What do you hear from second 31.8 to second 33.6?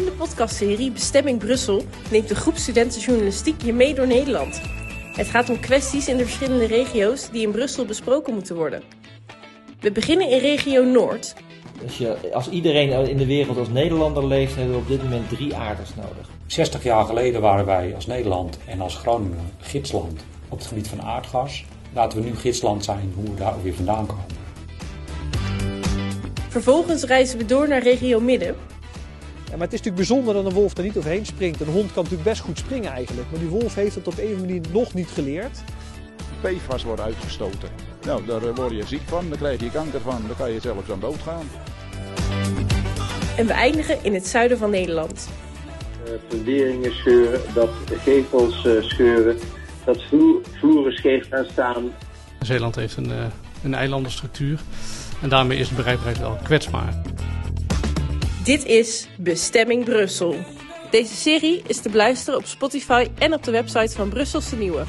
kan natuurlijk best goed springen eigenlijk. Maar die